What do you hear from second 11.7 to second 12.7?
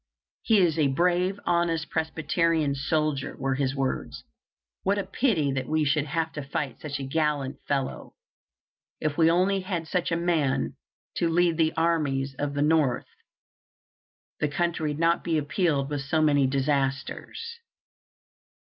armies of the